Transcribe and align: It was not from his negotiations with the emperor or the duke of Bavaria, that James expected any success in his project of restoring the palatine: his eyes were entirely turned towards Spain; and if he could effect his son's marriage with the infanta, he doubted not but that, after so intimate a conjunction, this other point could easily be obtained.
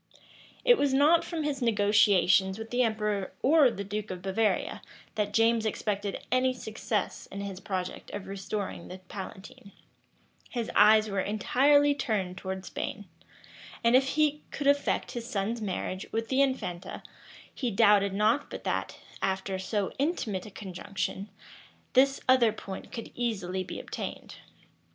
It 0.65 0.79
was 0.79 0.95
not 0.95 1.23
from 1.23 1.43
his 1.43 1.61
negotiations 1.61 2.57
with 2.57 2.71
the 2.71 2.81
emperor 2.81 3.33
or 3.43 3.69
the 3.69 3.83
duke 3.83 4.09
of 4.09 4.23
Bavaria, 4.23 4.81
that 5.13 5.31
James 5.31 5.63
expected 5.63 6.25
any 6.31 6.55
success 6.55 7.27
in 7.27 7.41
his 7.41 7.59
project 7.59 8.09
of 8.09 8.25
restoring 8.25 8.87
the 8.87 8.97
palatine: 8.97 9.71
his 10.49 10.71
eyes 10.75 11.07
were 11.07 11.19
entirely 11.19 11.93
turned 11.93 12.35
towards 12.39 12.65
Spain; 12.65 13.05
and 13.83 13.95
if 13.95 14.07
he 14.15 14.41
could 14.49 14.65
effect 14.65 15.11
his 15.11 15.29
son's 15.29 15.61
marriage 15.61 16.07
with 16.11 16.29
the 16.29 16.41
infanta, 16.41 17.03
he 17.53 17.69
doubted 17.69 18.11
not 18.11 18.49
but 18.49 18.63
that, 18.63 18.97
after 19.21 19.59
so 19.59 19.91
intimate 19.99 20.47
a 20.47 20.49
conjunction, 20.49 21.29
this 21.93 22.19
other 22.27 22.51
point 22.51 22.91
could 22.91 23.11
easily 23.13 23.63
be 23.63 23.79
obtained. 23.79 24.37